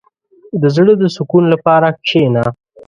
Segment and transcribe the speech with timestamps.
[0.61, 2.43] •د زړۀ د سکون لپاره کښېنه.